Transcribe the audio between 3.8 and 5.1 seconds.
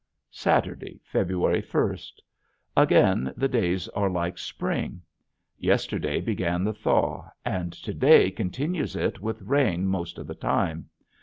are like spring.